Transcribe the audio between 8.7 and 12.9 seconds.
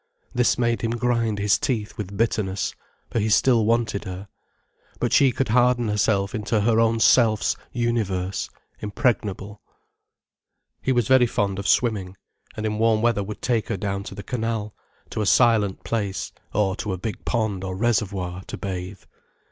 impregnable. He was very fond of swimming, and in